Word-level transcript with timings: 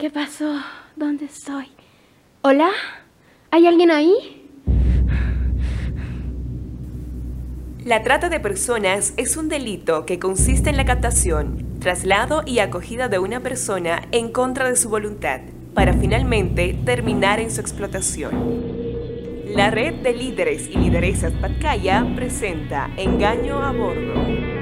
¿Qué 0.00 0.08
pasó? 0.08 0.58
¿Dónde 0.96 1.26
estoy? 1.26 1.66
¿Hola? 2.40 2.70
¿Hay 3.50 3.66
alguien 3.66 3.90
ahí? 3.90 4.46
La 7.84 8.02
trata 8.02 8.30
de 8.30 8.40
personas 8.40 9.12
es 9.18 9.36
un 9.36 9.50
delito 9.50 10.06
que 10.06 10.18
consiste 10.18 10.70
en 10.70 10.78
la 10.78 10.86
captación, 10.86 11.78
traslado 11.80 12.42
y 12.46 12.60
acogida 12.60 13.08
de 13.08 13.18
una 13.18 13.40
persona 13.40 14.08
en 14.10 14.32
contra 14.32 14.70
de 14.70 14.76
su 14.76 14.88
voluntad, 14.88 15.42
para 15.74 15.92
finalmente 15.92 16.78
terminar 16.86 17.38
en 17.38 17.50
su 17.50 17.60
explotación. 17.60 18.32
La 19.54 19.70
red 19.70 19.96
de 19.96 20.14
líderes 20.14 20.66
y 20.66 20.78
lideresas 20.78 21.34
Patcaya 21.34 22.06
presenta 22.16 22.88
Engaño 22.96 23.62
a 23.62 23.72
bordo. 23.72 24.59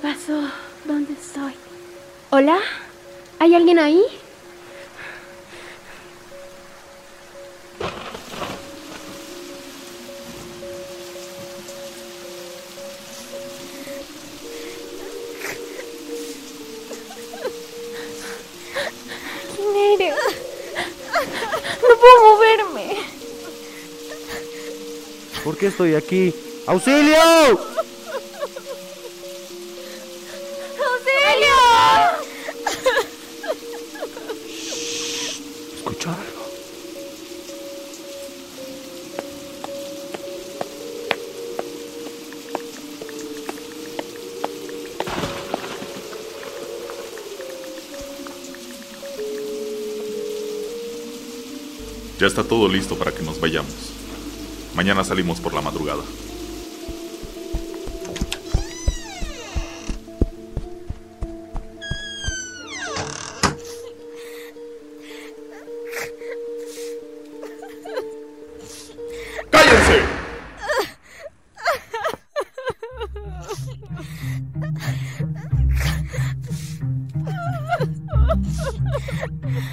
¿Qué 0.00 0.06
pasó? 0.06 0.40
¿Dónde 0.84 1.12
estoy? 1.12 1.54
¿Hola? 2.30 2.56
¿Hay 3.40 3.52
alguien 3.52 3.80
ahí? 3.80 4.04
No 21.82 21.96
puedo 21.98 22.36
moverme. 22.36 22.96
¿Por 25.42 25.56
qué 25.56 25.66
estoy 25.66 25.94
aquí? 25.96 26.32
¡Auxilio! 26.66 27.16
¡Auxilio! 27.20 27.77
Ya 52.18 52.26
está 52.26 52.42
todo 52.42 52.68
listo 52.68 52.98
para 52.98 53.12
que 53.12 53.22
nos 53.22 53.40
vayamos. 53.40 53.72
Mañana 54.74 55.04
salimos 55.04 55.40
por 55.40 55.54
la 55.54 55.60
madrugada. 55.60 56.02
¡Cállense! 69.50 70.02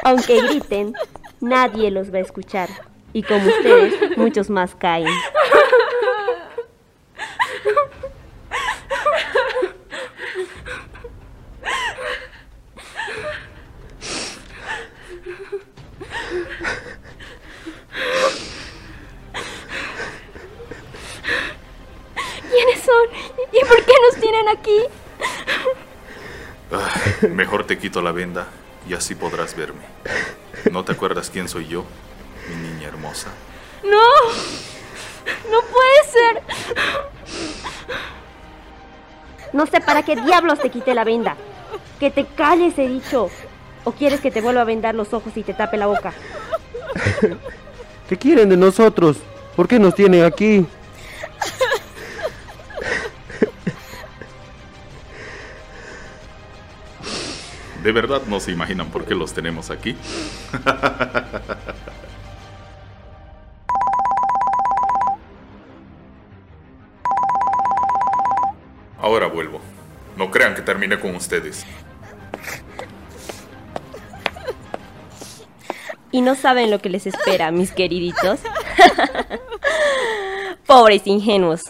Aunque 0.03 0.41
griten, 0.41 0.93
nadie 1.41 1.89
los 1.91 2.13
va 2.13 2.19
a 2.19 2.21
escuchar. 2.21 2.69
Y 3.11 3.23
como 3.23 3.47
ustedes, 3.47 4.17
muchos 4.17 4.49
más 4.49 4.75
caen. 4.75 5.07
¿Quiénes 22.51 22.81
son? 22.81 23.07
¿Y 23.51 23.59
por 23.65 23.83
qué 23.85 23.93
nos 24.09 24.21
tienen 24.21 24.47
aquí? 24.49 24.81
Mejor 27.29 27.65
te 27.65 27.77
quito 27.77 28.01
la 28.01 28.11
venda 28.11 28.47
y 28.87 28.93
así 28.93 29.15
podrás 29.15 29.55
verme. 29.55 29.81
¿No 30.71 30.83
te 30.83 30.93
acuerdas 30.93 31.29
quién 31.29 31.47
soy 31.49 31.67
yo, 31.67 31.85
mi 32.49 32.55
niña 32.55 32.87
hermosa? 32.87 33.29
¡No! 33.83 33.99
¡No 35.51 35.61
puede 35.61 36.03
ser! 36.11 36.43
No 39.53 39.65
sé 39.65 39.79
para 39.81 40.03
qué 40.03 40.15
diablos 40.15 40.59
te 40.59 40.69
quité 40.69 40.93
la 40.93 41.03
venda. 41.03 41.35
Que 41.99 42.11
te 42.11 42.25
calles, 42.25 42.77
he 42.77 42.87
dicho. 42.87 43.29
¿O 43.83 43.91
quieres 43.91 44.19
que 44.19 44.31
te 44.31 44.41
vuelva 44.41 44.61
a 44.61 44.65
vendar 44.65 44.95
los 44.95 45.13
ojos 45.13 45.31
y 45.35 45.43
te 45.43 45.53
tape 45.53 45.77
la 45.77 45.87
boca? 45.87 46.13
¿Qué 48.09 48.17
quieren 48.17 48.49
de 48.49 48.57
nosotros? 48.57 49.17
¿Por 49.55 49.67
qué 49.67 49.79
nos 49.79 49.95
tienen 49.95 50.25
aquí? 50.25 50.65
¿De 57.85 57.91
verdad 57.91 58.23
no 58.25 58.39
se 58.39 58.51
imaginan 58.51 58.89
por 58.89 59.05
qué 59.05 59.13
los 59.13 59.31
tenemos 59.31 59.69
aquí? 59.69 59.95
Ahora 68.99 69.27
vuelvo. 69.27 69.61
No 70.17 70.31
crean 70.31 70.55
que 70.55 70.63
terminé 70.63 70.99
con 70.99 71.15
ustedes. 71.15 71.63
Y 76.11 76.21
no 76.21 76.33
saben 76.33 76.71
lo 76.71 76.79
que 76.79 76.89
les 76.89 77.05
espera, 77.05 77.51
mis 77.51 77.71
queriditos. 77.71 78.39
Pobres 80.65 81.05
ingenuos. 81.05 81.61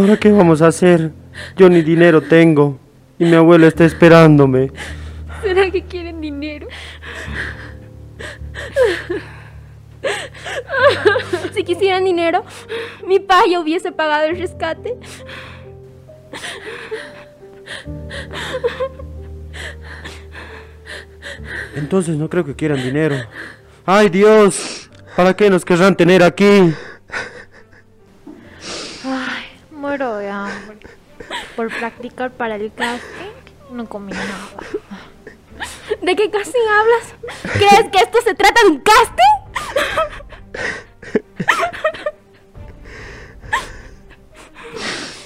¿Ahora 0.00 0.16
qué 0.16 0.32
vamos 0.32 0.62
a 0.62 0.68
hacer? 0.68 1.12
Yo 1.56 1.68
ni 1.68 1.82
dinero 1.82 2.22
tengo. 2.22 2.78
Y 3.18 3.26
mi 3.26 3.34
abuela 3.34 3.66
está 3.66 3.84
esperándome. 3.84 4.72
¿Será 5.42 5.70
que 5.70 5.82
quieren 5.82 6.22
dinero? 6.22 6.66
Si 11.52 11.64
quisieran 11.64 12.04
dinero, 12.04 12.42
mi 13.06 13.18
pa 13.18 13.42
ya 13.46 13.60
hubiese 13.60 13.92
pagado 13.92 14.24
el 14.24 14.38
rescate. 14.38 14.96
Entonces 21.76 22.16
no 22.16 22.30
creo 22.30 22.46
que 22.46 22.56
quieran 22.56 22.82
dinero. 22.82 23.16
¡Ay 23.84 24.08
Dios! 24.08 24.88
¿Para 25.14 25.36
qué 25.36 25.50
nos 25.50 25.62
querrán 25.62 25.94
tener 25.94 26.22
aquí? 26.22 26.72
Muero 29.90 30.16
de 30.18 30.30
hambre. 30.30 30.78
Por 31.56 31.68
practicar 31.76 32.30
para 32.30 32.54
el 32.54 32.72
casting, 32.72 33.72
no 33.72 33.88
comí 33.88 34.12
nada. 34.12 34.48
¿De 36.00 36.14
qué 36.14 36.30
casting 36.30 36.60
hablas? 36.78 37.14
¿Crees 37.54 37.90
que 37.90 37.98
esto 37.98 38.18
se 38.22 38.34
trata 38.34 38.62
de 38.62 38.68
un 38.68 38.80
casting? 38.80 39.24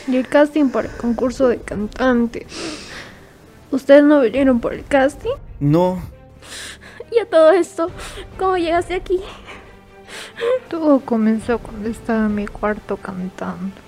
Y 0.09 0.17
el 0.17 0.29
casting 0.29 0.71
para 0.71 0.89
el 0.89 0.97
concurso 0.97 1.49
de 1.49 1.61
cantante. 1.61 2.47
¿Ustedes 3.71 4.03
no 4.03 4.21
vinieron 4.21 4.61
por 4.61 4.73
el 4.73 4.85
casting? 4.87 5.35
No, 5.61 6.03
Y 7.11 7.19
a 7.19 7.27
todo 7.27 7.53
esto, 7.53 7.91
¿cómo 8.39 8.57
llegaste 8.57 8.95
aquí? 8.95 9.21
Todo 10.69 11.01
comenzó 11.01 11.59
cuando 11.59 11.91
estaba 11.91 12.27
en 12.27 12.35
mi 12.35 12.47
cuarto 12.47 12.97
cantando. 12.97 13.84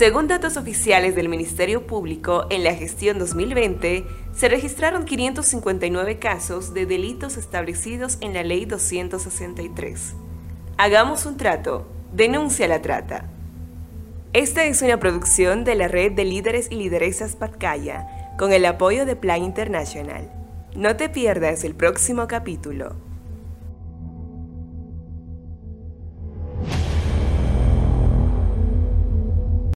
Según 0.00 0.28
datos 0.28 0.56
oficiales 0.56 1.14
del 1.14 1.28
Ministerio 1.28 1.86
Público, 1.86 2.46
en 2.48 2.64
la 2.64 2.74
gestión 2.74 3.18
2020 3.18 4.06
se 4.32 4.48
registraron 4.48 5.04
559 5.04 6.18
casos 6.18 6.72
de 6.72 6.86
delitos 6.86 7.36
establecidos 7.36 8.16
en 8.22 8.32
la 8.32 8.42
Ley 8.42 8.64
263. 8.64 10.14
Hagamos 10.78 11.26
un 11.26 11.36
trato, 11.36 11.86
denuncia 12.14 12.66
la 12.66 12.80
trata. 12.80 13.28
Esta 14.32 14.64
es 14.64 14.80
una 14.80 14.98
producción 14.98 15.64
de 15.64 15.74
la 15.74 15.86
red 15.86 16.12
de 16.12 16.24
líderes 16.24 16.68
y 16.70 16.76
lideresas 16.76 17.36
Patcaya, 17.36 18.06
con 18.38 18.54
el 18.54 18.64
apoyo 18.64 19.04
de 19.04 19.16
Plan 19.16 19.44
International. 19.44 20.32
No 20.74 20.96
te 20.96 21.10
pierdas 21.10 21.62
el 21.62 21.74
próximo 21.74 22.26
capítulo. 22.26 23.09